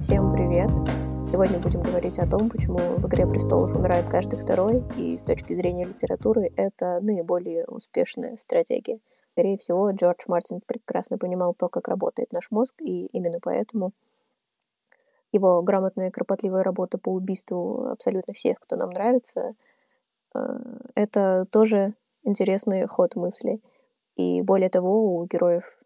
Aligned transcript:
Всем 0.00 0.32
привет! 0.32 0.70
Сегодня 1.24 1.58
будем 1.58 1.82
говорить 1.82 2.18
о 2.18 2.26
том, 2.26 2.48
почему 2.48 2.78
в 2.78 3.06
«Игре 3.06 3.26
престолов» 3.26 3.74
умирает 3.76 4.08
каждый 4.08 4.40
второй, 4.40 4.82
и 4.96 5.16
с 5.16 5.22
точки 5.22 5.52
зрения 5.52 5.84
литературы 5.84 6.50
это 6.56 7.00
наиболее 7.00 7.66
успешная 7.66 8.36
стратегия. 8.36 8.98
Скорее 9.32 9.58
всего, 9.58 9.90
Джордж 9.90 10.24
Мартин 10.26 10.60
прекрасно 10.66 11.18
понимал 11.18 11.54
то, 11.54 11.68
как 11.68 11.86
работает 11.86 12.32
наш 12.32 12.50
мозг, 12.50 12.74
и 12.80 13.06
именно 13.06 13.38
поэтому 13.40 13.92
его 15.32 15.62
грамотная 15.62 16.08
и 16.08 16.10
кропотливая 16.10 16.62
работа 16.62 16.98
по 16.98 17.10
убийству 17.10 17.88
абсолютно 17.88 18.32
всех, 18.34 18.58
кто 18.60 18.76
нам 18.76 18.90
нравится, 18.90 19.54
э, 20.34 20.38
это 20.94 21.46
тоже 21.50 21.94
интересный 22.24 22.86
ход 22.86 23.16
мысли. 23.16 23.60
И 24.16 24.42
более 24.42 24.70
того, 24.70 25.16
у 25.16 25.26
героев 25.26 25.78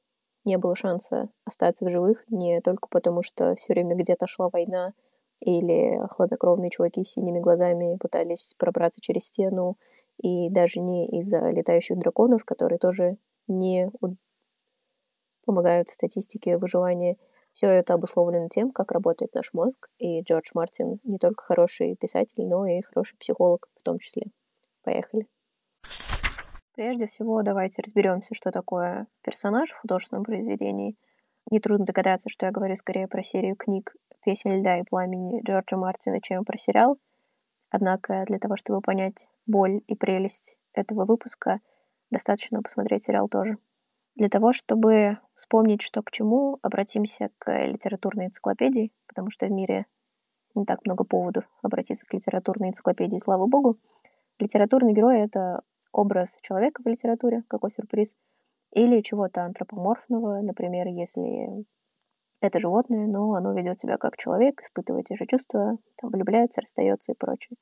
не 0.45 0.59
было 0.59 0.75
шанса 0.75 1.29
остаться 1.45 1.85
в 1.85 1.91
живых 1.91 2.25
не 2.29 2.61
только 2.61 2.89
потому, 2.89 3.23
что 3.23 3.55
все 3.57 3.73
время 3.73 3.95
где-то 3.97 4.27
шла 4.27 4.49
война, 4.51 4.93
или 5.41 6.01
хладнокровные 6.11 6.71
чуваки 6.71 7.05
с 7.05 7.13
синими 7.13 7.39
глазами 7.39 7.97
пытались 8.01 8.55
пробраться 8.59 9.01
через 9.01 9.25
стену, 9.25 9.77
и 10.23 10.49
даже 10.49 10.81
не 10.81 11.07
из-за 11.21 11.51
летающих 11.51 11.99
драконов, 11.99 12.45
которые 12.45 12.79
тоже 12.79 13.17
не 13.47 13.91
помогают 15.45 15.89
в 15.89 15.93
статистике 15.93 16.57
выживания. 16.57 17.17
Все 17.55 17.69
это 17.69 17.95
обусловлено 17.95 18.49
тем, 18.49 18.73
как 18.73 18.91
работает 18.91 19.33
наш 19.33 19.53
мозг, 19.53 19.89
и 19.99 20.23
Джордж 20.23 20.51
Мартин 20.55 20.99
не 21.05 21.19
только 21.19 21.45
хороший 21.45 21.95
писатель, 21.95 22.45
но 22.45 22.67
и 22.67 22.81
хороший 22.81 23.17
психолог 23.17 23.69
в 23.77 23.83
том 23.85 24.01
числе. 24.01 24.25
Поехали. 24.83 25.29
Прежде 26.75 27.07
всего, 27.07 27.41
давайте 27.43 27.81
разберемся, 27.81 28.35
что 28.35 28.51
такое 28.51 29.07
персонаж 29.23 29.71
в 29.71 29.79
художественном 29.79 30.25
произведении. 30.25 30.97
Нетрудно 31.49 31.87
догадаться, 31.87 32.29
что 32.29 32.47
я 32.47 32.51
говорю 32.51 32.75
скорее 32.75 33.07
про 33.07 33.23
серию 33.23 33.55
книг 33.55 33.95
«Песня 34.25 34.59
льда 34.59 34.81
и 34.81 34.83
пламени» 34.83 35.41
Джорджа 35.47 35.77
Мартина, 35.77 36.21
чем 36.21 36.45
про 36.45 36.59
сериал. 36.59 36.99
Однако 37.71 38.25
для 38.27 38.41
того, 38.41 38.57
чтобы 38.57 38.81
понять 38.81 39.29
боль 39.47 39.81
и 39.87 39.95
прелесть 39.95 40.59
этого 40.73 41.05
выпуска, 41.05 41.61
достаточно 42.11 42.61
посмотреть 42.63 43.05
сериал 43.05 43.29
тоже. 43.29 43.59
Для 44.17 44.29
того, 44.29 44.53
чтобы 44.53 45.19
вспомнить, 45.35 45.83
что 45.83 46.03
к 46.03 46.13
чему, 46.13 46.59
обратимся 46.63 47.31
к 47.39 47.67
литературной 47.67 48.27
энциклопедии, 48.27 48.93
потому 49.09 49.31
что 49.31 49.47
в 49.47 49.51
мире 49.51 49.87
не 50.55 50.65
так 50.65 50.85
много 50.85 51.03
поводов 51.05 51.45
обратиться 51.63 52.07
к 52.07 52.15
литературной 52.15 52.69
энциклопедии, 52.69 53.19
слава 53.19 53.47
богу. 53.47 53.79
Литературный 54.39 54.93
герой— 54.93 55.19
это 55.21 55.63
образ 55.93 56.39
человека 56.43 56.83
в 56.85 56.89
литературе, 56.89 57.43
какой 57.49 57.71
сюрприз, 57.71 58.15
или 58.73 59.01
чего-то 59.01 59.45
антропоморфного, 59.45 60.41
например, 60.43 60.87
если 60.89 61.65
это 62.41 62.61
животное, 62.61 63.07
но 63.07 63.35
оно 63.35 63.53
ведет 63.53 63.81
себя 63.81 63.97
как 63.97 64.17
человек, 64.17 64.61
испытывает 64.61 65.07
те 65.07 65.17
же 65.17 65.27
чувства, 65.27 65.79
там, 65.97 66.11
влюбляется, 66.11 66.61
расстается 66.61 67.13
и 67.13 67.17
прочее. 67.17 67.57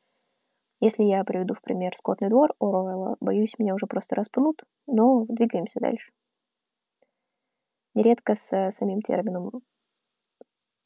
Если 0.81 1.05
я 1.05 1.22
приведу 1.25 1.55
в 1.55 1.62
пример 1.62 1.94
«Скотный 1.97 2.28
двор» 2.28 2.55
Оруэлла, 2.59 3.16
боюсь, 3.20 3.59
меня 3.59 3.75
уже 3.75 3.87
просто 3.87 4.16
распнут, 4.16 4.64
но 4.87 5.25
двигаемся 5.28 5.78
дальше. 5.81 6.12
Нередко 7.94 8.34
с 8.34 8.70
самим 8.70 9.02
термином 9.02 9.62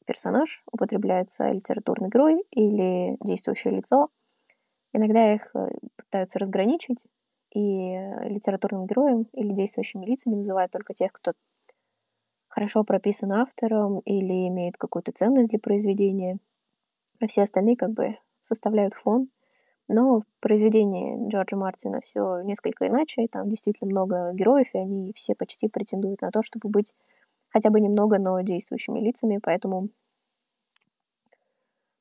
персонаж 0.05 0.63
употребляется 0.71 1.51
литературный 1.51 2.09
герой 2.09 2.43
или 2.51 3.17
действующее 3.21 3.75
лицо. 3.75 4.09
Иногда 4.93 5.33
их 5.33 5.55
э, 5.55 5.69
пытаются 5.97 6.39
разграничить, 6.39 7.05
и 7.53 7.93
литературным 8.29 8.85
героем 8.85 9.23
или 9.33 9.53
действующими 9.53 10.05
лицами 10.05 10.35
называют 10.35 10.71
только 10.71 10.93
тех, 10.93 11.11
кто 11.11 11.33
хорошо 12.47 12.83
прописан 12.83 13.31
автором 13.31 13.99
или 13.99 14.47
имеет 14.47 14.77
какую-то 14.77 15.11
ценность 15.11 15.49
для 15.49 15.59
произведения, 15.59 16.39
а 17.19 17.27
все 17.27 17.43
остальные 17.43 17.77
как 17.77 17.91
бы 17.91 18.17
составляют 18.41 18.93
фон. 18.93 19.29
Но 19.87 20.19
в 20.19 20.23
произведении 20.41 21.29
Джорджа 21.29 21.55
Мартина 21.55 22.01
все 22.01 22.41
несколько 22.41 22.87
иначе, 22.87 23.23
и 23.23 23.27
там 23.27 23.47
действительно 23.47 23.89
много 23.89 24.31
героев, 24.33 24.67
и 24.73 24.77
они 24.77 25.13
все 25.15 25.33
почти 25.33 25.69
претендуют 25.69 26.21
на 26.21 26.31
то, 26.31 26.41
чтобы 26.41 26.69
быть 26.69 26.93
хотя 27.49 27.69
бы 27.69 27.79
немного, 27.79 28.19
но 28.19 28.41
действующими 28.41 28.99
лицами, 28.99 29.39
поэтому 29.41 29.89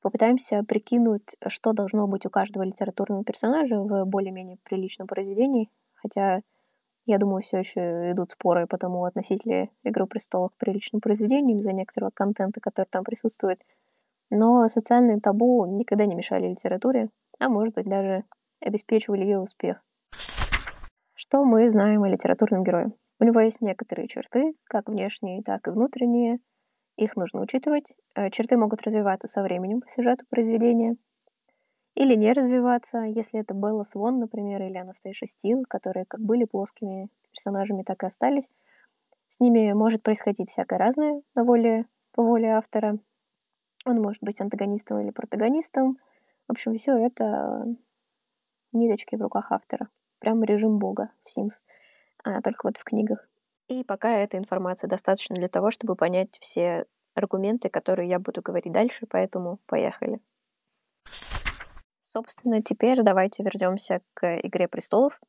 Попытаемся 0.07 0.63
прикинуть, 0.63 1.35
что 1.49 1.73
должно 1.73 2.07
быть 2.07 2.27
у 2.27 2.31
каждого 2.31 2.63
литературного 2.63 3.25
персонажа 3.25 3.81
в 3.81 4.05
более-менее 4.05 4.57
приличном 4.63 5.09
произведении, 5.09 5.69
хотя, 5.95 6.43
я 7.07 7.19
думаю, 7.19 7.43
все 7.43 7.59
еще 7.59 8.13
идут 8.13 8.31
споры 8.31 8.69
по 8.69 8.79
тому, 8.79 9.05
относить 9.05 9.45
ли 9.45 9.69
«Игру 9.83 10.07
престолов» 10.07 10.53
к 10.53 10.59
приличным 10.59 11.01
произведениям 11.01 11.59
из-за 11.59 11.73
некоторого 11.73 12.13
контента, 12.15 12.61
который 12.61 12.87
там 12.89 13.03
присутствует. 13.03 13.61
Но 14.31 14.69
социальные 14.69 15.19
табу 15.19 15.67
никогда 15.67 16.07
не 16.07 16.15
мешали 16.15 16.51
литературе, 16.51 17.09
а 17.39 17.49
может 17.49 17.75
быть 17.75 17.87
даже 17.87 18.25
обеспечивали 18.61 19.23
ее 19.23 19.41
успех. 19.41 19.83
Что 21.15 21.45
мы 21.45 21.69
знаем 21.71 22.03
о 22.03 22.09
литературном 22.09 22.65
герое? 22.65 22.93
У 23.19 23.25
него 23.25 23.41
есть 23.41 23.61
некоторые 23.61 24.09
черты, 24.09 24.55
как 24.65 24.89
внешние, 24.89 25.43
так 25.43 25.67
и 25.69 25.71
внутренние– 25.71 26.39
их 26.97 27.15
нужно 27.15 27.43
учитывать. 27.43 27.95
Э, 28.15 28.31
черты 28.31 28.57
могут 28.57 28.83
развиваться 28.83 29.29
со 29.29 29.43
временем 29.43 29.83
по 29.83 29.89
сюжету 29.89 30.25
произведения 30.31 30.97
или 31.95 32.15
не 32.15 32.33
развиваться, 32.33 33.01
если 33.01 33.41
это 33.41 33.55
Белла 33.55 33.83
Свон, 33.83 34.19
например, 34.19 34.63
или 34.63 34.77
Анастейша 34.77 35.27
Стил, 35.27 35.65
которые 35.69 36.05
как 36.07 36.21
были 36.21 36.45
плоскими 36.45 37.09
персонажами, 37.31 37.83
так 37.83 38.03
и 38.03 38.07
остались. 38.07 38.51
С 39.29 39.41
ними 39.41 39.73
может 39.73 40.03
происходить 40.03 40.51
всякое 40.51 40.79
разное 40.79 41.23
на 41.35 41.45
воле, 41.45 41.87
по 42.13 42.23
воле 42.23 42.49
автора. 42.49 42.99
Он 43.85 44.01
может 44.01 44.23
быть 44.23 44.41
антагонистом 44.41 45.01
или 45.01 45.11
протагонистом. 45.11 45.99
В 46.49 46.53
общем, 46.53 46.77
все 46.77 46.97
это 46.97 47.67
ниточки 48.73 49.17
в 49.17 49.23
руках 49.23 49.51
автора. 49.51 49.89
Прям 50.19 50.43
режим 50.45 50.79
бога 50.79 51.11
в 51.25 51.29
Sims, 51.29 51.63
а 52.25 52.41
только 52.41 52.67
вот 52.67 52.77
в 52.77 52.85
книгах. 52.85 53.29
И 53.69 53.83
пока 53.83 54.11
эта 54.11 54.39
информация 54.39 54.89
достаточно 54.89 55.35
для 55.35 55.49
того, 55.49 55.71
чтобы 55.71 55.97
понять 55.97 56.39
все 56.41 56.87
аргументы, 57.15 57.69
которые 57.69 58.09
я 58.09 58.19
буду 58.19 58.43
говорить 58.43 58.73
дальше, 58.73 59.07
поэтому 59.09 59.59
поехали. 59.67 60.21
Собственно, 62.01 62.63
теперь 62.63 63.03
давайте 63.03 63.43
вернемся 63.43 64.01
к 64.15 64.39
«Игре 64.39 64.69
престолов», 64.69 65.21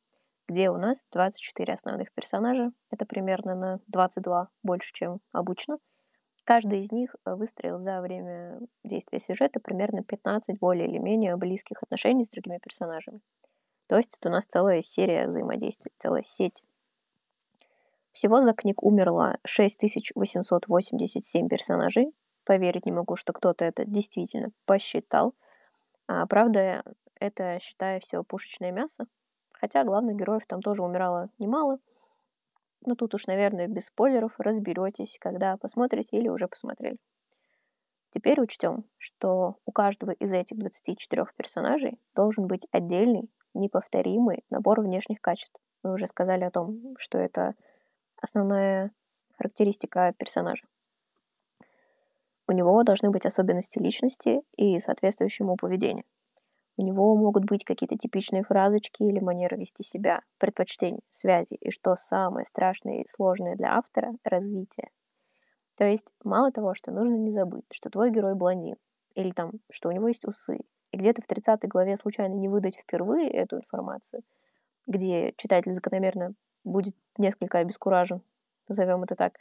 где 0.48 0.70
у 0.70 0.76
нас 0.76 1.06
24 1.12 1.74
основных 1.74 2.12
персонажа. 2.12 2.72
Это 2.90 3.04
примерно 3.04 3.54
на 3.54 3.80
22 3.88 4.48
больше, 4.62 4.92
чем 4.94 5.20
обычно. 5.32 5.78
Каждый 6.48 6.80
из 6.80 6.90
них 6.92 7.14
выстроил 7.26 7.78
за 7.78 8.00
время 8.00 8.58
действия 8.82 9.20
сюжета 9.20 9.60
примерно 9.60 10.02
15 10.02 10.58
более 10.58 10.88
или 10.88 10.96
менее 10.96 11.36
близких 11.36 11.82
отношений 11.82 12.24
с 12.24 12.30
другими 12.30 12.56
персонажами. 12.56 13.20
То 13.86 13.98
есть 13.98 14.16
это 14.16 14.30
у 14.30 14.32
нас 14.32 14.46
целая 14.46 14.80
серия 14.80 15.26
взаимодействий, 15.26 15.92
целая 15.98 16.22
сеть 16.22 16.64
всего 18.12 18.40
за 18.40 18.54
книг 18.54 18.82
умерло 18.82 19.36
6887 19.44 21.48
персонажей. 21.48 22.14
Поверить 22.46 22.86
не 22.86 22.92
могу, 22.92 23.16
что 23.16 23.34
кто-то 23.34 23.66
это 23.66 23.84
действительно 23.84 24.48
посчитал. 24.64 25.34
А, 26.06 26.26
правда, 26.26 26.82
это, 27.20 27.58
считая 27.60 28.00
все 28.00 28.24
пушечное 28.24 28.72
мясо. 28.72 29.04
Хотя 29.52 29.84
главных 29.84 30.16
героев 30.16 30.46
там 30.46 30.62
тоже 30.62 30.82
умирало 30.82 31.28
немало. 31.38 31.78
Но 32.84 32.94
тут 32.94 33.14
уж, 33.14 33.26
наверное, 33.26 33.66
без 33.66 33.86
спойлеров 33.86 34.38
разберетесь, 34.38 35.18
когда 35.20 35.56
посмотрите 35.56 36.16
или 36.16 36.28
уже 36.28 36.48
посмотрели. 36.48 36.98
Теперь 38.10 38.40
учтем, 38.40 38.84
что 38.96 39.56
у 39.66 39.72
каждого 39.72 40.12
из 40.12 40.32
этих 40.32 40.56
24 40.56 41.26
персонажей 41.36 41.98
должен 42.14 42.46
быть 42.46 42.66
отдельный, 42.70 43.30
неповторимый 43.54 44.44
набор 44.48 44.80
внешних 44.80 45.20
качеств. 45.20 45.60
Мы 45.82 45.92
уже 45.92 46.06
сказали 46.06 46.44
о 46.44 46.50
том, 46.50 46.94
что 46.98 47.18
это 47.18 47.54
основная 48.20 48.92
характеристика 49.36 50.14
персонажа. 50.16 50.64
У 52.46 52.52
него 52.52 52.82
должны 52.82 53.10
быть 53.10 53.26
особенности 53.26 53.78
личности 53.78 54.40
и 54.56 54.80
соответствующее 54.80 55.44
ему 55.44 55.56
поведение. 55.56 56.04
У 56.78 56.82
него 56.82 57.16
могут 57.16 57.44
быть 57.44 57.64
какие-то 57.64 57.96
типичные 57.96 58.44
фразочки 58.44 59.02
или 59.02 59.18
манеры 59.18 59.56
вести 59.56 59.82
себя, 59.82 60.22
предпочтения, 60.38 61.00
связи 61.10 61.54
и, 61.54 61.72
что 61.72 61.96
самое 61.96 62.46
страшное 62.46 63.00
и 63.00 63.08
сложное 63.08 63.56
для 63.56 63.76
автора, 63.76 64.12
развитие. 64.22 64.90
То 65.76 65.84
есть 65.84 66.14
мало 66.22 66.52
того, 66.52 66.74
что 66.74 66.92
нужно 66.92 67.16
не 67.16 67.32
забыть, 67.32 67.64
что 67.72 67.90
твой 67.90 68.12
герой 68.12 68.36
блондин, 68.36 68.76
или 69.16 69.32
там, 69.32 69.54
что 69.72 69.88
у 69.88 69.92
него 69.92 70.06
есть 70.06 70.24
усы, 70.24 70.60
и 70.92 70.96
где-то 70.96 71.20
в 71.20 71.26
30 71.26 71.66
главе 71.66 71.96
случайно 71.96 72.34
не 72.34 72.48
выдать 72.48 72.76
впервые 72.76 73.28
эту 73.28 73.56
информацию, 73.56 74.22
где 74.86 75.34
читатель 75.36 75.74
закономерно 75.74 76.34
будет 76.62 76.94
несколько 77.16 77.58
обескуражен, 77.58 78.22
назовем 78.68 79.02
это 79.02 79.16
так. 79.16 79.34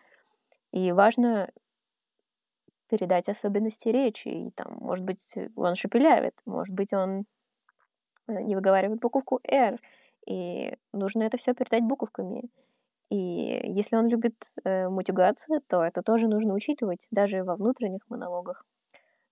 И 0.71 0.91
важно 0.91 1.51
передать 2.87 3.29
особенности 3.29 3.89
речи. 3.89 4.27
И 4.27 4.51
там, 4.51 4.77
может 4.79 5.05
быть, 5.05 5.35
он 5.55 5.75
шепелявит, 5.75 6.33
может 6.45 6.73
быть, 6.75 6.93
он 6.93 7.25
э, 8.27 8.41
не 8.41 8.55
выговаривает 8.55 8.99
буковку 8.99 9.39
«р», 9.43 9.79
и 10.27 10.75
нужно 10.91 11.23
это 11.23 11.37
все 11.37 11.53
передать 11.53 11.83
буковками. 11.83 12.49
И 13.09 13.15
если 13.17 13.95
он 13.95 14.07
любит 14.07 14.35
э, 14.65 14.89
мутигаться, 14.89 15.59
то 15.67 15.83
это 15.83 16.01
тоже 16.01 16.27
нужно 16.27 16.53
учитывать 16.53 17.07
даже 17.11 17.43
во 17.43 17.55
внутренних 17.55 18.01
монологах. 18.09 18.65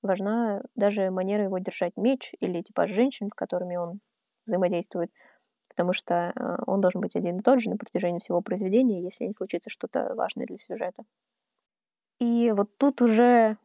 Важна 0.01 0.61
даже 0.75 1.11
манера 1.11 1.43
его 1.43 1.57
держать 1.57 1.93
меч 1.97 2.33
или 2.39 2.61
типаж 2.61 2.91
женщин, 2.91 3.29
с 3.29 3.33
которыми 3.33 3.75
он 3.75 3.99
взаимодействует, 4.45 5.11
потому 5.67 5.91
что 5.91 6.31
э, 6.33 6.57
он 6.65 6.79
должен 6.79 7.01
быть 7.01 7.17
один 7.17 7.37
и 7.37 7.41
тот 7.41 7.61
же 7.61 7.69
на 7.69 7.77
протяжении 7.77 8.19
всего 8.19 8.39
произведения, 8.41 9.03
если 9.03 9.25
не 9.25 9.33
случится 9.33 9.69
что-то 9.69 10.13
важное 10.15 10.45
для 10.45 10.59
сюжета. 10.59 11.03
И 12.19 12.51
вот 12.55 12.69
тут 12.77 13.01
уже 13.01 13.57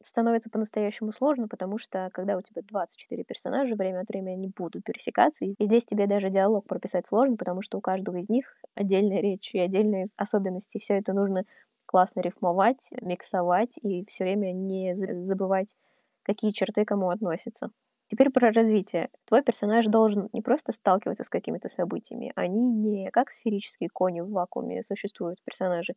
становится 0.00 0.50
по-настоящему 0.50 1.12
сложно, 1.12 1.48
потому 1.48 1.78
что 1.78 2.10
когда 2.12 2.36
у 2.36 2.42
тебя 2.42 2.62
24 2.62 3.24
персонажа, 3.24 3.74
время 3.74 4.00
от 4.00 4.08
времени 4.08 4.34
они 4.34 4.48
будут 4.48 4.84
пересекаться, 4.84 5.44
и 5.44 5.54
здесь 5.58 5.84
тебе 5.84 6.06
даже 6.06 6.30
диалог 6.30 6.66
прописать 6.66 7.06
сложно, 7.06 7.36
потому 7.36 7.62
что 7.62 7.78
у 7.78 7.80
каждого 7.80 8.16
из 8.16 8.28
них 8.28 8.56
отдельная 8.74 9.20
речь 9.20 9.50
и 9.52 9.58
отдельные 9.58 10.06
особенности. 10.16 10.78
Все 10.78 10.94
это 10.98 11.12
нужно 11.12 11.44
классно 11.86 12.20
рифмовать, 12.20 12.90
миксовать 13.00 13.78
и 13.82 14.04
все 14.06 14.24
время 14.24 14.52
не 14.52 14.94
забывать, 14.94 15.76
какие 16.22 16.52
черты 16.52 16.84
кому 16.84 17.10
относятся. 17.10 17.70
Теперь 18.08 18.30
про 18.30 18.52
развитие. 18.52 19.08
Твой 19.24 19.42
персонаж 19.42 19.86
должен 19.86 20.28
не 20.32 20.42
просто 20.42 20.72
сталкиваться 20.72 21.24
с 21.24 21.30
какими-то 21.30 21.68
событиями, 21.68 22.32
они 22.34 22.60
не 22.60 23.10
как 23.10 23.30
сферические 23.30 23.88
кони 23.90 24.20
в 24.20 24.30
вакууме 24.30 24.82
существуют 24.82 25.42
персонажи, 25.44 25.94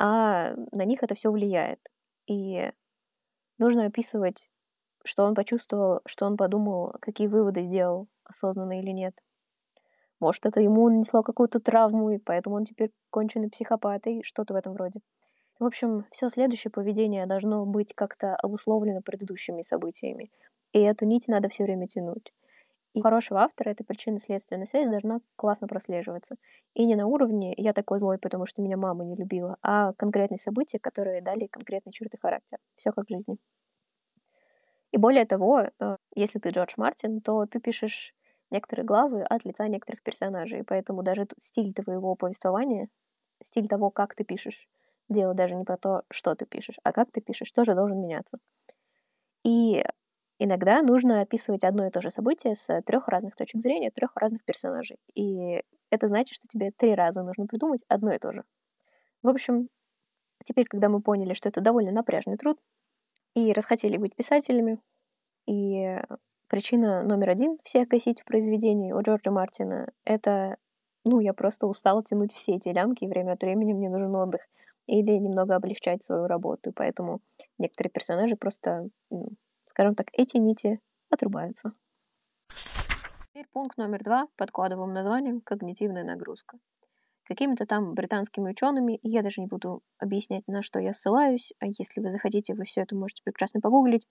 а 0.00 0.54
на 0.72 0.84
них 0.84 1.02
это 1.02 1.14
все 1.14 1.30
влияет. 1.30 1.80
И 2.26 2.70
Нужно 3.60 3.84
описывать, 3.84 4.48
что 5.04 5.22
он 5.24 5.34
почувствовал, 5.34 6.00
что 6.06 6.24
он 6.24 6.38
подумал, 6.38 6.94
какие 7.02 7.26
выводы 7.26 7.62
сделал, 7.62 8.08
осознанно 8.24 8.80
или 8.80 8.88
нет. 8.88 9.14
Может, 10.18 10.46
это 10.46 10.62
ему 10.62 10.88
нанесло 10.88 11.22
какую-то 11.22 11.60
травму, 11.60 12.08
и 12.08 12.16
поэтому 12.16 12.56
он 12.56 12.64
теперь 12.64 12.90
конченый 13.10 13.50
психопат 13.50 14.06
и 14.06 14.22
что-то 14.22 14.54
в 14.54 14.56
этом 14.56 14.76
роде. 14.76 15.00
В 15.58 15.66
общем, 15.66 16.06
все 16.10 16.30
следующее 16.30 16.70
поведение 16.70 17.26
должно 17.26 17.66
быть 17.66 17.92
как-то 17.94 18.34
обусловлено 18.36 19.02
предыдущими 19.02 19.60
событиями. 19.60 20.30
И 20.72 20.80
эту 20.80 21.04
нить 21.04 21.28
надо 21.28 21.50
все 21.50 21.64
время 21.64 21.86
тянуть. 21.86 22.32
У 22.94 23.00
хорошего 23.02 23.40
автора 23.40 23.70
эта 23.70 23.82
причинно-следственная 23.84 24.64
связь 24.66 24.88
должна 24.88 25.20
классно 25.36 25.66
прослеживаться. 25.68 26.36
И 26.74 26.84
не 26.86 26.94
на 26.96 27.06
уровне 27.06 27.52
«я 27.56 27.72
такой 27.72 27.98
злой, 27.98 28.18
потому 28.18 28.46
что 28.46 28.62
меня 28.62 28.76
мама 28.76 29.04
не 29.04 29.16
любила», 29.16 29.56
а 29.62 29.92
конкретные 29.94 30.38
события, 30.38 30.78
которые 30.78 31.20
дали 31.22 31.46
конкретные 31.48 31.92
черты 31.92 32.18
характера. 32.20 32.60
Все 32.76 32.92
как 32.92 33.06
в 33.06 33.10
жизни. 33.12 33.38
И 34.92 34.98
более 34.98 35.24
того, 35.26 35.60
э, 35.78 35.96
если 36.14 36.38
ты 36.38 36.50
Джордж 36.50 36.74
Мартин, 36.76 37.20
то 37.20 37.46
ты 37.46 37.60
пишешь 37.60 38.14
некоторые 38.50 38.84
главы 38.84 39.22
от 39.22 39.44
лица 39.44 39.68
некоторых 39.68 40.02
персонажей, 40.02 40.64
поэтому 40.64 41.02
даже 41.02 41.26
стиль 41.38 41.72
твоего 41.72 42.14
повествования, 42.16 42.88
стиль 43.42 43.68
того, 43.68 43.90
как 43.90 44.14
ты 44.14 44.24
пишешь, 44.24 44.68
дело 45.08 45.34
даже 45.34 45.54
не 45.54 45.64
про 45.64 45.76
то, 45.76 46.02
что 46.10 46.34
ты 46.34 46.46
пишешь, 46.46 46.76
а 46.82 46.92
как 46.92 47.12
ты 47.12 47.20
пишешь, 47.20 47.52
тоже 47.52 47.74
должен 47.74 48.00
меняться. 48.00 48.38
И 49.44 49.84
Иногда 50.42 50.80
нужно 50.80 51.20
описывать 51.20 51.64
одно 51.64 51.86
и 51.86 51.90
то 51.90 52.00
же 52.00 52.08
событие 52.08 52.54
с 52.54 52.80
трех 52.86 53.08
разных 53.08 53.36
точек 53.36 53.60
зрения, 53.60 53.90
трех 53.90 54.16
разных 54.16 54.42
персонажей. 54.42 54.96
И 55.14 55.62
это 55.90 56.08
значит, 56.08 56.34
что 56.34 56.48
тебе 56.48 56.70
три 56.70 56.94
раза 56.94 57.22
нужно 57.22 57.46
придумать 57.46 57.84
одно 57.88 58.10
и 58.10 58.18
то 58.18 58.32
же. 58.32 58.44
В 59.22 59.28
общем, 59.28 59.68
теперь, 60.42 60.66
когда 60.66 60.88
мы 60.88 61.02
поняли, 61.02 61.34
что 61.34 61.50
это 61.50 61.60
довольно 61.60 61.92
напряжный 61.92 62.38
труд, 62.38 62.58
и 63.34 63.52
расхотели 63.52 63.98
быть 63.98 64.16
писателями, 64.16 64.78
и 65.46 66.00
причина 66.48 67.02
номер 67.02 67.28
один 67.28 67.58
всех 67.62 67.88
гасить 67.88 68.22
в 68.22 68.24
произведении 68.24 68.92
у 68.92 69.02
Джорджа 69.02 69.30
Мартина— 69.30 69.92
это, 70.04 70.56
ну, 71.04 71.20
я 71.20 71.34
просто 71.34 71.66
устала 71.66 72.02
тянуть 72.02 72.32
все 72.32 72.54
эти 72.54 72.70
лямки, 72.70 73.04
и 73.04 73.08
время 73.08 73.32
от 73.32 73.42
времени 73.42 73.74
мне 73.74 73.90
нужен 73.90 74.14
отдых 74.14 74.40
или 74.86 75.18
немного 75.18 75.54
облегчать 75.54 76.02
свою 76.02 76.26
работу, 76.28 76.70
и 76.70 76.72
поэтому 76.72 77.20
некоторые 77.58 77.90
персонажи 77.90 78.36
просто 78.36 78.88
скажем 79.80 79.94
так, 79.94 80.08
эти 80.12 80.36
нити 80.36 80.78
отрубаются. 81.08 81.72
Теперь 83.30 83.46
пункт 83.50 83.78
номер 83.78 84.04
два 84.04 84.28
под 84.36 84.50
кодовым 84.50 84.92
названием 84.92 85.40
«Когнитивная 85.40 86.04
нагрузка». 86.04 86.58
Какими-то 87.24 87.64
там 87.64 87.94
британскими 87.94 88.50
учеными, 88.50 89.00
я 89.02 89.22
даже 89.22 89.40
не 89.40 89.46
буду 89.46 89.80
объяснять, 89.98 90.46
на 90.48 90.62
что 90.62 90.80
я 90.80 90.92
ссылаюсь, 90.92 91.54
а 91.60 91.66
если 91.66 92.02
вы 92.02 92.10
захотите, 92.12 92.52
вы 92.52 92.66
все 92.66 92.82
это 92.82 92.94
можете 92.94 93.22
прекрасно 93.24 93.62
погуглить. 93.62 94.06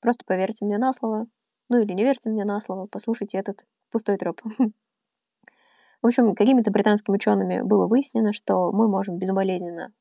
Просто 0.00 0.24
поверьте 0.26 0.64
мне 0.64 0.78
на 0.78 0.92
слово, 0.92 1.28
ну 1.68 1.78
или 1.80 1.92
не 1.92 2.02
верьте 2.02 2.28
мне 2.28 2.44
на 2.44 2.60
слово, 2.60 2.88
послушайте 2.90 3.38
этот 3.38 3.64
пустой 3.92 4.16
троп. 4.16 4.40
В 6.02 6.06
общем, 6.08 6.34
какими-то 6.34 6.72
британскими 6.72 7.14
учеными 7.14 7.60
было 7.60 7.86
выяснено, 7.86 8.32
что 8.32 8.72
мы 8.72 8.88
можем 8.88 9.18
безболезненно 9.18 9.92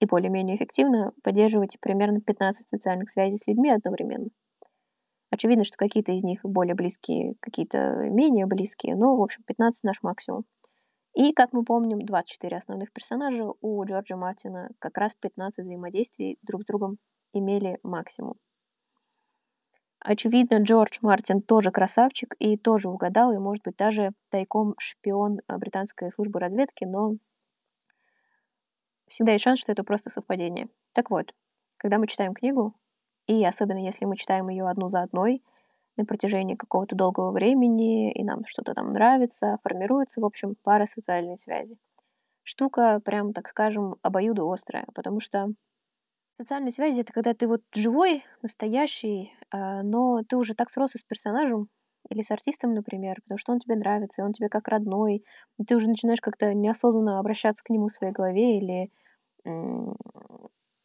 и 0.00 0.06
более-менее 0.06 0.56
эффективно 0.56 1.12
поддерживать 1.22 1.78
примерно 1.78 2.22
15 2.22 2.70
социальных 2.70 3.10
связей 3.10 3.36
с 3.36 3.46
людьми 3.46 3.70
одновременно. 3.70 4.30
Очевидно, 5.32 5.64
что 5.64 5.78
какие-то 5.78 6.12
из 6.12 6.22
них 6.22 6.40
более 6.42 6.74
близкие, 6.74 7.36
какие-то 7.40 7.78
менее 8.10 8.44
близкие, 8.44 8.94
но, 8.94 9.16
в 9.16 9.22
общем, 9.22 9.42
15 9.44 9.82
наш 9.82 10.02
максимум. 10.02 10.44
И, 11.14 11.32
как 11.32 11.54
мы 11.54 11.64
помним, 11.64 12.04
24 12.04 12.58
основных 12.58 12.92
персонажа 12.92 13.46
у 13.62 13.82
Джорджа 13.82 14.14
Мартина 14.16 14.68
как 14.78 14.98
раз 14.98 15.14
15 15.14 15.64
взаимодействий 15.64 16.36
друг 16.42 16.64
с 16.64 16.66
другом 16.66 16.98
имели 17.32 17.78
максимум. 17.82 18.34
Очевидно, 20.00 20.60
Джордж 20.62 20.98
Мартин 21.00 21.40
тоже 21.40 21.70
красавчик 21.70 22.34
и 22.38 22.58
тоже 22.58 22.90
угадал, 22.90 23.32
и, 23.32 23.38
может 23.38 23.64
быть, 23.64 23.76
даже 23.76 24.10
тайком 24.28 24.74
шпион 24.78 25.38
э, 25.48 25.56
британской 25.56 26.12
службы 26.12 26.40
разведки, 26.40 26.84
но 26.84 27.14
всегда 29.08 29.32
есть 29.32 29.44
шанс, 29.44 29.60
что 29.60 29.72
это 29.72 29.82
просто 29.82 30.10
совпадение. 30.10 30.68
Так 30.92 31.08
вот, 31.10 31.32
когда 31.78 31.96
мы 31.96 32.06
читаем 32.06 32.34
книгу, 32.34 32.74
и 33.26 33.44
особенно 33.44 33.78
если 33.78 34.04
мы 34.04 34.16
читаем 34.16 34.48
ее 34.48 34.68
одну 34.68 34.88
за 34.88 35.02
одной 35.02 35.42
на 35.96 36.04
протяжении 36.04 36.54
какого-то 36.54 36.96
долгого 36.96 37.32
времени, 37.32 38.12
и 38.12 38.24
нам 38.24 38.44
что-то 38.46 38.74
там 38.74 38.92
нравится, 38.92 39.58
формируется, 39.62 40.20
в 40.20 40.24
общем, 40.24 40.56
пара 40.62 40.86
социальной 40.86 41.38
связи. 41.38 41.76
Штука, 42.44 43.00
прям, 43.04 43.32
так 43.32 43.48
скажем, 43.48 43.96
обоюдоострая, 44.02 44.86
потому 44.94 45.20
что 45.20 45.52
социальные 46.38 46.72
связи— 46.72 47.00
это 47.02 47.12
когда 47.12 47.34
ты 47.34 47.46
вот 47.46 47.62
живой, 47.74 48.24
настоящий, 48.42 49.32
а, 49.50 49.82
но 49.82 50.22
ты 50.28 50.36
уже 50.36 50.54
так 50.54 50.70
сросся 50.70 50.98
с 50.98 51.02
персонажем, 51.02 51.68
или 52.10 52.22
с 52.22 52.30
артистом, 52.30 52.74
например, 52.74 53.20
потому 53.22 53.38
что 53.38 53.52
он 53.52 53.60
тебе 53.60 53.76
нравится, 53.76 54.22
и 54.22 54.24
он 54.24 54.32
тебе 54.32 54.48
как 54.48 54.68
родной, 54.68 55.24
и 55.58 55.64
ты 55.64 55.76
уже 55.76 55.88
начинаешь 55.88 56.20
как-то 56.20 56.52
неосознанно 56.52 57.18
обращаться 57.18 57.62
к 57.62 57.70
нему 57.70 57.88
в 57.88 57.92
своей 57.92 58.12
голове 58.12 58.58
или 58.58 58.90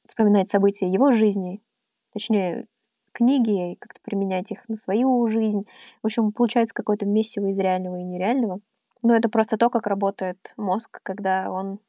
вспоминать 0.08 0.50
события 0.50 0.88
его 0.90 1.12
жизни, 1.14 1.62
точнее, 2.18 2.66
книги, 3.12 3.74
и 3.74 3.76
как-то 3.76 4.00
применять 4.02 4.52
их 4.52 4.68
на 4.68 4.76
свою 4.76 5.28
жизнь. 5.28 5.66
В 6.02 6.08
общем, 6.08 6.32
получается 6.32 6.74
какое-то 6.74 7.06
месиво 7.06 7.48
из 7.48 7.60
реального 7.60 7.98
и 7.98 8.04
нереального. 8.04 8.60
Но 9.04 9.16
это 9.16 9.30
просто 9.30 9.58
то, 9.58 9.70
как 9.70 9.86
работает 9.86 10.54
мозг, 10.58 11.00
когда 11.04 11.52
он 11.52 11.80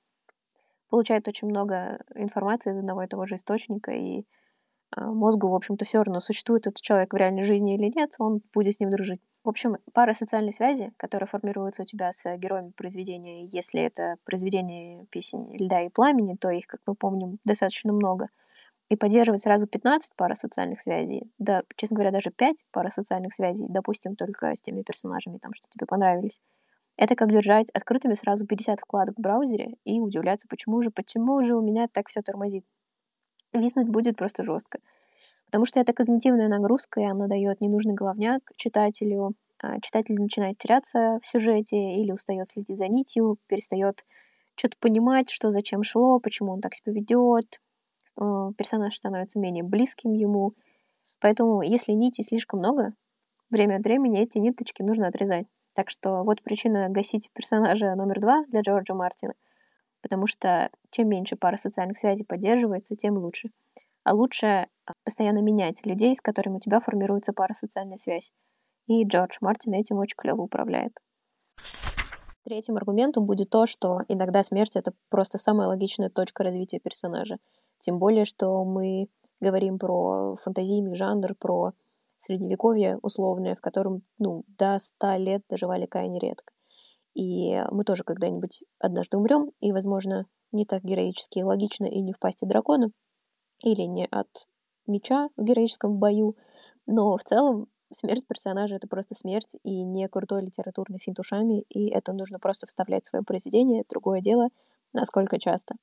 получает 0.91 1.27
очень 1.29 1.49
много 1.49 2.01
информации 2.15 2.73
из 2.73 2.79
одного 2.79 3.03
и 3.03 3.07
того 3.07 3.27
же 3.27 3.37
источника, 3.37 3.91
и 3.91 4.25
а, 4.91 5.11
мозгу, 5.11 5.49
в 5.49 5.55
общем-то, 5.55 5.85
все 5.85 6.03
равно, 6.03 6.21
существует 6.21 6.67
этот 6.67 6.81
человек 6.81 7.13
в 7.13 7.17
реальной 7.17 7.45
жизни 7.45 7.75
или 7.75 7.93
нет, 7.95 8.15
он 8.19 8.41
будет 8.53 8.75
с 8.75 8.81
ним 8.81 8.91
дружить. 8.91 9.21
В 9.45 9.49
общем, 9.49 9.77
пара 9.95 10.13
социальной 10.13 10.53
связи, 10.53 10.93
которая 10.99 11.27
формируется 11.27 11.83
у 11.83 11.85
тебя 11.87 12.13
с 12.13 12.37
героями 12.37 12.73
произведения, 12.77 13.47
если 13.47 13.83
это 13.83 14.17
произведение 14.25 15.07
песен 15.07 15.51
«Льда 15.53 15.83
и 15.83 15.89
пламени», 15.89 16.37
то 16.37 16.51
их, 16.51 16.67
как 16.67 16.81
мы 16.87 16.95
помним, 16.95 17.39
достаточно 17.45 17.93
много— 17.93 18.29
и 18.89 18.97
поддерживать 18.97 19.41
сразу 19.41 19.67
15 19.67 20.15
парасоциальных 20.17 20.81
связей, 20.81 21.31
да, 21.39 21.63
честно 21.77 21.97
говоря, 21.97 22.11
даже 22.11 22.31
5 22.31 22.65
парасоциальных 22.71 23.35
связей, 23.35 23.67
допустим, 23.69 24.17
только 24.17 24.55
с 24.57 24.63
теми 24.63 24.83
персонажами, 24.83 25.39
там, 25.39 25.53
что 25.55 25.67
тебе 25.71 25.87
понравились, 25.87 26.41
это 26.97 27.15
как 27.15 27.31
держать 27.31 27.71
открытыми 27.71 28.15
сразу 28.15 28.47
50 28.47 28.81
вкладок 28.81 29.17
в 29.17 29.21
браузере 29.21 29.77
и 29.85 30.01
удивляться, 30.01 30.49
почему 30.49 30.83
же, 30.83 30.91
почему 30.91 31.45
же 31.45 31.55
у 31.55 31.61
меня 31.61 31.87
так 31.93 32.09
все 32.09 32.23
тормозит. 32.23 32.65
Виснуть 33.53 33.89
будет 33.89 34.17
просто 34.17 34.43
жестко. 34.43 34.81
Потому 35.47 35.65
что 35.65 35.81
это 35.81 35.93
когнитивная 35.93 36.49
нагрузка, 36.49 37.01
и 37.01 37.05
она 37.05 37.29
дает 37.29 37.61
ненужный 37.61 37.95
головняк 37.95 38.43
читателю. 38.57 39.35
А 39.61 39.81
читатель 39.81 40.15
начинает 40.15 40.59
теряться 40.59 41.19
в 41.23 41.27
сюжете 41.27 41.77
или 41.77 42.13
устает 42.13 42.49
следить 42.49 42.77
за 42.77 42.89
нитью, 42.89 43.39
перестает 43.47 44.05
что-то 44.55 44.77
понимать, 44.79 45.31
что 45.31 45.51
зачем 45.51 45.83
шло, 45.85 46.21
почему 46.21 46.53
он 46.53 46.61
так 46.61 46.75
себя 46.75 46.93
ведет, 46.93 47.61
персонаж 48.57 48.97
становится 48.97 49.39
менее 49.39 49.65
близким 49.65 50.13
ему. 50.13 50.55
Поэтому, 51.21 51.63
если 51.63 51.93
нитей 51.93 52.25
слишком 52.25 52.59
много, 52.61 52.93
время 53.51 53.77
от 53.77 53.85
времени 53.85 54.21
эти 54.21 54.39
ниточки 54.39 54.83
нужно 54.83 55.09
отрезать. 55.09 55.47
Так 55.75 55.91
что 55.91 56.25
вот 56.25 56.43
причина 56.43 56.89
гасить 56.89 57.31
персонажа 57.33 57.95
номер 57.95 58.21
два 58.21 58.45
для 58.49 58.61
Джорджа 58.63 58.95
Мартина. 58.95 59.35
Потому 60.03 60.27
что 60.27 60.71
чем 60.91 61.09
меньше 61.09 61.37
пара 61.37 61.57
социальных 61.57 61.99
связей 61.99 62.25
поддерживается, 62.25 62.97
тем 62.97 63.15
лучше. 63.15 63.51
а 64.05 64.15
лучше 64.15 64.47
а, 64.87 64.93
постоянно 65.05 65.41
менять 65.41 65.85
людей, 65.85 66.17
с 66.17 66.21
которыми 66.21 66.57
у 66.57 66.61
тебя 66.61 66.81
формируется 66.81 67.33
парасоциальная 67.33 67.99
связь. 67.99 68.33
И 68.87 69.05
Джордж 69.05 69.37
Мартин 69.41 69.75
этим 69.75 69.99
очень 69.99 70.17
клево 70.17 70.43
управляет. 70.43 70.93
Третьим 72.45 72.77
аргументом 72.77 73.27
будет 73.27 73.51
то, 73.51 73.67
что 73.67 74.01
иногда 74.09 74.43
смерть— 74.43 74.77
это 74.77 74.93
просто 75.11 75.37
самая 75.37 75.69
логичная 75.69 76.09
точка 76.09 76.43
развития 76.43 76.81
персонажа. 76.81 77.37
Тем 77.79 77.99
более, 77.99 78.25
что 78.25 78.65
мы 78.65 79.09
говорим 79.41 79.79
про 79.79 80.37
фантазийный 80.37 80.95
жанр, 80.95 81.35
про 81.35 81.73
средневековье 82.17 82.99
условное, 83.03 83.55
в 83.55 83.61
котором, 83.61 84.03
ну, 84.19 84.45
до 84.49 84.79
ста 84.79 85.17
лет 85.17 85.43
доживали 85.49 85.87
крайне 85.87 86.19
редко. 86.19 86.53
И 87.15 87.63
мы 87.71 87.85
тоже 87.85 88.05
когда-нибудь 88.05 88.65
однажды 88.79 89.17
умрем, 89.17 89.51
и, 89.61 89.73
возможно, 89.73 90.27
не 90.53 90.65
так 90.65 90.83
героически 90.83 91.41
и 91.41 91.43
логично 91.43 91.85
и 91.85 92.01
не 92.01 92.13
в 92.13 92.19
пасти 92.19 92.45
дракона, 92.45 92.91
или 93.63 93.83
не 93.83 94.07
от 94.07 94.47
меча 94.87 95.29
в 95.37 95.43
героическом 95.43 95.99
бою, 95.99 96.37
но 96.87 97.17
в 97.17 97.25
целом 97.25 97.69
смерть 97.91 98.27
персонажа— 98.27 98.75
это 98.77 98.89
просто 98.89 99.15
смерть, 99.15 99.57
и 99.63 99.85
не 99.85 100.09
крутой 100.09 100.43
литературный 100.43 100.99
финт 100.99 101.19
ушами, 101.19 101.63
и 101.69 101.89
это 101.89 102.13
нужно 102.13 102.39
просто 102.39 102.67
вставлять 102.67 103.05
в 103.05 103.09
свое 103.09 103.25
произведение. 103.25 103.85
Другое 103.89 104.21
дело, 104.21 104.49
насколько 104.93 105.39
часто. 105.39 105.77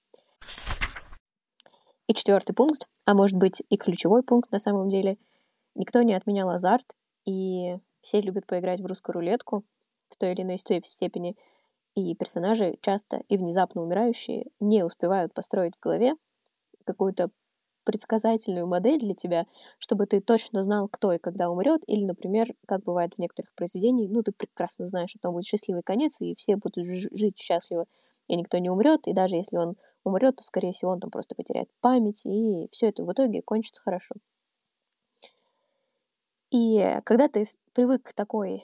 И 2.08 2.14
четвертый 2.14 2.54
пункт, 2.54 2.88
а 3.06 3.14
может 3.14 3.38
быть 3.38 3.64
и 3.70 3.78
ключевой 3.78 4.24
пункт 4.24 4.52
на 4.52 4.60
самом 4.60 4.90
деле, 4.90 5.18
никто 5.74 6.02
не 6.04 6.14
отменял 6.14 6.50
азарт, 6.50 6.96
и 7.26 7.78
все 8.02 8.22
любят 8.22 8.46
поиграть 8.46 8.80
в 8.80 8.86
русскую 8.86 9.16
рулетку 9.16 9.64
в 10.10 10.18
той 10.18 10.34
или 10.34 10.44
иной 10.44 10.58
степени, 10.58 11.36
и 11.96 12.14
персонажи, 12.16 12.78
часто 12.82 13.24
и 13.30 13.38
внезапно 13.38 13.82
умирающие, 13.82 14.46
не 14.60 14.84
успевают 14.84 15.34
построить 15.34 15.76
в 15.76 15.80
голове 15.80 16.16
какую-то 16.86 17.32
предсказательную 17.86 18.68
модель 18.68 19.00
для 19.00 19.16
тебя, 19.16 19.46
чтобы 19.80 20.06
ты 20.08 20.20
точно 20.20 20.64
знал, 20.64 20.88
кто 20.90 21.14
и 21.14 21.20
когда 21.20 21.50
умрет, 21.50 21.82
или, 21.88 22.04
например, 22.04 22.54
как 22.68 22.84
бывает 22.84 23.14
в 23.16 23.20
некоторых 23.20 23.54
произведениях, 23.54 24.12
ну, 24.12 24.24
ты 24.24 24.32
прекрасно 24.32 24.88
знаешь, 24.88 25.12
что 25.12 25.20
там 25.20 25.34
будет 25.34 25.46
счастливый 25.46 25.84
конец, 25.84 26.20
и 26.20 26.36
все 26.36 26.58
будут 26.58 26.86
жить 26.86 27.38
счастливо, 27.38 27.86
и 28.28 28.36
никто 28.36 28.58
не 28.58 28.70
умрет, 28.70 29.08
и 29.08 29.14
даже 29.14 29.36
если 29.36 29.58
он 29.58 29.76
умрет, 30.06 30.38
то, 30.38 30.44
скорее 30.44 30.72
всего, 30.72 30.92
он 30.92 31.00
там 31.00 31.10
просто 31.10 31.36
потеряет 31.36 31.70
память, 31.82 32.26
и 32.26 32.68
все 32.72 32.88
это 32.88 33.04
в 33.04 33.12
итоге 33.12 33.42
кончится 33.42 33.82
хорошо. 33.82 34.16
И 36.52 37.00
когда 37.04 37.28
ты 37.28 37.44
привык 37.74 38.04
к 38.04 38.14
такой 38.14 38.64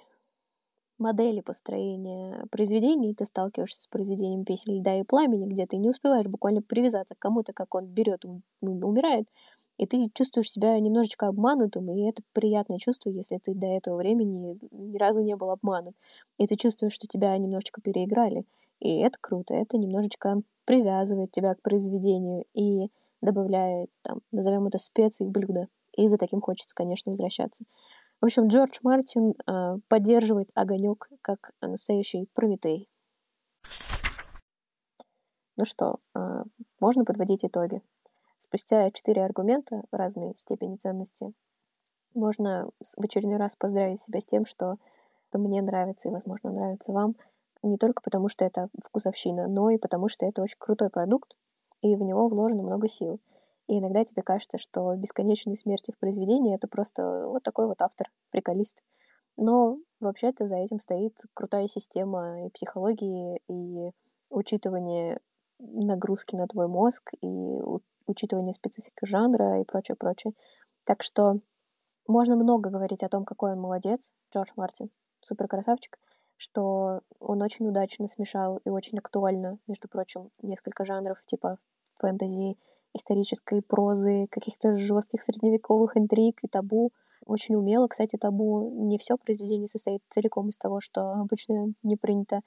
модели 0.97 1.41
построения 1.41 2.45
произведений, 2.51 3.13
ты 3.13 3.25
сталкиваешься 3.25 3.81
с 3.81 3.87
произведением 3.87 4.45
песен 4.45 4.79
льда 4.79 4.99
и 4.99 5.03
пламени, 5.03 5.47
где 5.47 5.65
ты 5.65 5.77
не 5.77 5.89
успеваешь 5.89 6.27
буквально 6.27 6.61
привязаться 6.61 7.15
к 7.15 7.19
кому-то, 7.19 7.53
как 7.53 7.73
он 7.75 7.87
берет, 7.87 8.23
умирает, 8.61 9.27
и 9.77 9.87
ты 9.87 10.11
чувствуешь 10.13 10.51
себя 10.51 10.79
немножечко 10.79 11.27
обманутым, 11.27 11.89
и 11.89 12.07
это 12.07 12.21
приятное 12.33 12.77
чувство, 12.77 13.09
если 13.09 13.39
ты 13.39 13.55
до 13.55 13.65
этого 13.65 13.97
времени 13.97 14.59
ни 14.71 14.97
разу 14.97 15.23
не 15.23 15.35
был 15.35 15.49
обманут. 15.49 15.95
И 16.37 16.45
ты 16.45 16.55
чувствуешь, 16.55 16.93
что 16.93 17.07
тебя 17.07 17.35
немножечко 17.37 17.81
переиграли. 17.81 18.45
И 18.79 18.99
это 18.99 19.17
круто, 19.19 19.55
это 19.55 19.77
немножечко 19.77 20.41
привязывает 20.71 21.31
тебя 21.31 21.53
к 21.53 21.61
произведению 21.61 22.45
и 22.53 22.89
добавляет, 23.19 23.89
там, 24.03 24.21
назовем 24.31 24.67
это 24.67 24.77
специи 24.77 25.25
в 25.25 25.29
блюдо. 25.29 25.67
И 25.97 26.07
за 26.07 26.17
таким 26.17 26.39
хочется, 26.39 26.73
конечно, 26.73 27.09
возвращаться. 27.09 27.65
В 28.21 28.25
общем, 28.25 28.47
Джордж 28.47 28.79
Мартин 28.81 29.33
э, 29.33 29.79
поддерживает 29.89 30.49
огонек 30.55 31.09
как 31.21 31.51
настоящий 31.59 32.29
Прометей. 32.33 32.87
Ну 35.57 35.65
что, 35.65 35.97
э, 36.15 36.43
можно 36.79 37.03
подводить 37.03 37.43
итоги. 37.43 37.81
Спустя 38.37 38.89
четыре 38.91 39.25
аргумента 39.25 39.83
разной 39.91 40.37
степени 40.37 40.77
ценности 40.77 41.33
можно 42.13 42.69
в 42.79 43.03
очередной 43.03 43.35
раз 43.35 43.57
поздравить 43.57 43.99
себя 43.99 44.21
с 44.21 44.25
тем, 44.25 44.45
что, 44.45 44.77
мне 45.33 45.61
нравится 45.61 46.07
и, 46.07 46.11
возможно, 46.13 46.49
нравится 46.49 46.93
вам, 46.93 47.17
не 47.63 47.77
только 47.77 48.01
потому, 48.01 48.29
что 48.29 48.45
это 48.45 48.69
вкусовщина, 48.83 49.47
но 49.47 49.69
и 49.69 49.77
потому, 49.77 50.07
что 50.07 50.25
это 50.25 50.41
очень 50.41 50.57
крутой 50.59 50.89
продукт, 50.89 51.35
и 51.81 51.95
в 51.95 52.01
него 52.01 52.27
вложено 52.27 52.63
много 52.63 52.87
сил. 52.87 53.19
И 53.67 53.79
иногда 53.79 54.03
тебе 54.03 54.21
кажется, 54.21 54.57
что 54.57 54.95
бесконечные 54.95 55.55
смерти 55.55 55.91
в 55.91 55.97
произведении— 55.97 56.55
это 56.55 56.67
просто 56.67 57.27
вот 57.27 57.43
такой 57.43 57.67
вот 57.67 57.81
автор, 57.81 58.11
приколист. 58.31 58.83
Но 59.37 59.77
вообще-то 59.99 60.47
за 60.47 60.57
этим 60.57 60.79
стоит 60.79 61.17
крутая 61.33 61.67
система 61.67 62.45
и 62.45 62.49
психологии, 62.49 63.39
и 63.47 63.91
учитывание 64.29 65.19
нагрузки 65.59 66.35
на 66.35 66.47
твой 66.47 66.67
мозг, 66.67 67.13
и 67.21 67.59
учитывание 68.07 68.53
специфики 68.53 69.05
жанра 69.05 69.61
и 69.61 69.63
прочее, 69.63 69.95
прочее. 69.95 70.33
Так 70.83 71.03
что 71.03 71.39
можно 72.07 72.35
много 72.35 72.69
говорить 72.69 73.03
о 73.03 73.09
том, 73.09 73.23
какой 73.25 73.53
он 73.53 73.59
молодец, 73.59 74.13
Джордж 74.33 74.51
Мартин, 74.55 74.89
супер 75.21 75.47
красавчик, 75.47 75.97
что 76.41 77.01
он 77.19 77.43
очень 77.43 77.67
удачно 77.67 78.07
смешал 78.07 78.59
и 78.65 78.69
очень 78.69 78.97
актуально, 78.97 79.59
между 79.67 79.87
прочим, 79.87 80.31
несколько 80.41 80.85
жанров 80.85 81.23
типа 81.23 81.59
фэнтези, 81.99 82.57
исторической 82.95 83.61
прозы, 83.61 84.25
каких-то 84.31 84.73
жестких 84.73 85.21
средневековых 85.21 85.97
интриг 85.97 86.39
и 86.43 86.47
табу. 86.47 86.91
Очень 87.27 87.55
умело, 87.55 87.87
кстати, 87.87 88.17
табу. 88.17 88.71
Не 88.89 88.97
все 88.97 89.17
произведение 89.17 89.67
состоит 89.67 90.01
целиком 90.09 90.49
из 90.49 90.57
того, 90.57 90.79
что 90.79 91.11
обычно 91.11 91.73
не 91.83 91.95
принято 91.95 92.41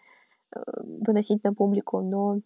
э, 0.55 0.59
выносить 1.07 1.45
на 1.45 1.55
публику, 1.55 2.01
но 2.01 2.41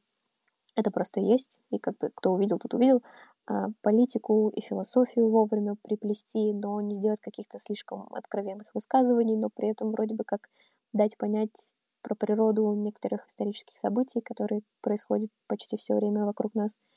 это 0.76 0.90
просто 0.90 1.20
есть, 1.20 1.60
и 1.70 1.78
как 1.78 1.96
бы 1.96 2.10
кто 2.14 2.34
увидел, 2.34 2.58
тот 2.58 2.74
увидел. 2.74 3.02
А 3.46 3.68
политику 3.80 4.50
и 4.50 4.60
философию 4.60 5.30
вовремя 5.30 5.76
приплести, 5.80 6.52
но 6.52 6.82
не 6.82 6.94
сделать 6.94 7.20
каких-то 7.20 7.58
слишком 7.58 8.06
откровенных 8.12 8.74
высказываний, 8.74 9.34
но 9.34 9.48
при 9.48 9.70
этом 9.70 9.92
вроде 9.92 10.14
бы 10.14 10.24
как 10.24 10.50
дать 10.92 11.16
понять 11.16 11.72
про 12.02 12.14
природу 12.14 12.72
некоторых 12.74 13.26
исторических 13.26 13.76
событий, 13.76 14.20
которые 14.20 14.62
происходят 14.80 15.30
почти 15.46 15.76
все 15.76 15.94
время 15.94 16.24
вокруг 16.24 16.54
нас— 16.54 16.76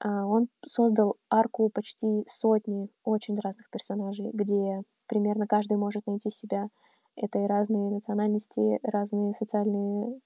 а, 0.00 0.26
он 0.26 0.48
создал 0.64 1.16
арку 1.30 1.70
почти 1.70 2.24
сотни 2.26 2.88
очень 3.04 3.36
разных 3.40 3.70
персонажей, 3.70 4.30
где 4.32 4.82
примерно 5.06 5.44
каждый 5.48 5.78
может 5.78 6.06
найти 6.06 6.30
себя. 6.30 6.68
Это 7.16 7.38
и 7.38 7.46
разные 7.46 7.90
национальности, 7.90 8.78
разные 8.82 9.32
социальные 9.32 10.20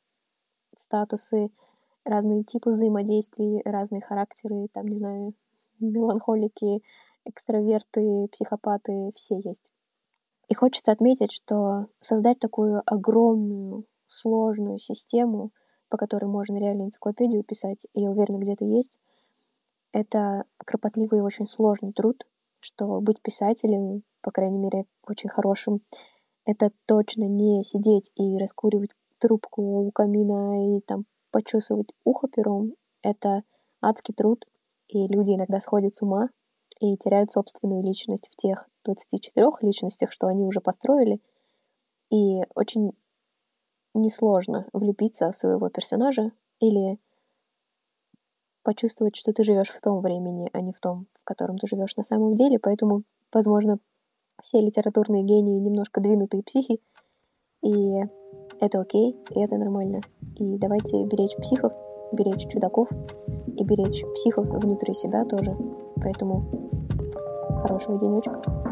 статусы, 0.75 1.51
разные 2.05 2.43
типы 2.43 2.71
взаимодействий, 2.71 3.63
разные 3.65 4.01
характеры, 4.01 4.67
там, 4.73 4.87
не 4.87 4.97
знаю, 4.97 5.35
меланхолики, 5.81 6.83
экстраверты, 7.25 8.27
психопаты, 8.33 9.13
все 9.15 9.37
есть. 9.37 9.71
И 10.51 10.55
хочется 10.55 10.91
отметить, 10.91 11.31
что 11.31 11.87
создать 12.01 12.41
такую 12.41 12.83
огромную, 12.85 13.85
сложную 14.09 14.79
систему, 14.79 15.53
по 15.89 15.97
которой 15.97 16.25
можно 16.25 16.59
реально 16.59 16.83
энциклопедию 16.83 17.45
писать, 17.45 17.87
я 17.95 18.11
уверена, 18.11 18.39
где-то 18.39 18.65
есть, 18.65 18.99
это 19.93 20.45
кропотливый 20.59 21.21
и 21.21 21.23
очень 21.23 21.47
сложный 21.47 21.93
труд, 21.93 22.27
что 22.59 23.01
быть 23.01 23.23
писателем, 23.23 24.03
по 24.23 24.33
крайней 24.33 24.59
мере, 24.59 24.87
очень 25.07 25.29
хорошим, 25.29 25.83
это 26.45 26.73
точно 26.85 27.25
не 27.25 27.63
сидеть 27.63 28.11
и 28.17 28.37
раскуривать 28.37 28.91
трубку 29.19 29.87
у 29.87 29.93
камина 29.93 30.77
и 30.77 30.81
там 30.81 31.05
почесывать 31.31 31.93
ухо 32.03 32.27
пером. 32.27 32.75
Это 33.03 33.45
адский 33.81 34.15
труд, 34.15 34.45
и 34.89 35.07
люди 35.07 35.31
иногда 35.31 35.61
сходят 35.61 35.95
с 35.95 36.03
ума 36.03 36.29
и 36.81 36.97
теряют 36.97 37.31
собственную 37.31 37.83
личность 37.83 38.29
в 38.31 38.37
тех 38.37 38.69
24 38.85 39.47
личностях, 39.61 40.11
что 40.11 40.27
они 40.27 40.45
уже 40.45 40.61
построили. 40.61 41.21
И 42.11 42.41
очень 42.55 42.93
несложно 43.95 44.67
влюбиться 44.73 45.31
в 45.31 45.37
своего 45.37 45.69
персонажа 45.69 46.33
или 46.59 46.99
почувствовать, 48.63 49.17
что 49.17 49.33
ты 49.33 49.45
живешь 49.45 49.71
в 49.71 49.81
том 49.81 50.01
времени, 50.01 50.51
а 50.53 50.61
не 50.61 50.73
в 50.73 50.81
том, 50.81 51.07
в 51.21 51.25
котором 51.25 51.59
ты 51.59 51.67
живешь 51.67 51.97
на 51.97 52.05
самом 52.05 52.35
деле. 52.35 52.59
Поэтому, 52.59 53.03
возможно, 53.33 53.79
все 54.43 54.61
литературные 54.61 55.23
гении 55.23 55.59
немножко 55.59 56.01
двинутые 56.01 56.43
психи, 56.43 56.81
и 57.63 58.01
это 58.59 58.81
окей, 58.81 59.17
и 59.31 59.41
это 59.41 59.57
нормально. 59.57 60.01
И 60.37 60.57
давайте 60.59 61.05
беречь 61.05 61.37
психов, 61.37 61.73
беречь 62.13 62.51
чудаков 62.51 62.89
и 63.47 63.65
беречь 63.65 64.05
психов 64.15 64.47
внутри 64.47 64.95
себя 64.95 65.25
тоже. 65.25 65.57
Поэтому 66.03 66.45
хорошего 67.63 67.99
денечка. 67.99 68.70